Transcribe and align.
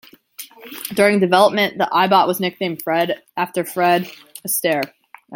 During 0.95 1.19
development 1.19 1.77
the 1.77 1.87
iBot 1.93 2.25
was 2.25 2.39
nicknamed 2.39 2.81
Fred 2.81 3.21
after 3.37 3.63
Fred 3.63 4.11
Astaire. 4.43 4.91